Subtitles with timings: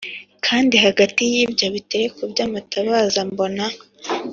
[0.45, 3.65] kandi hagati y ibyo bitereko by amatabaza mbona